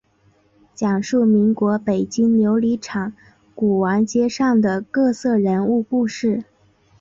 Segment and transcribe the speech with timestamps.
[0.73, 3.13] 讲述民国北京琉璃厂
[3.53, 6.43] 古玩街上的各色人物故事。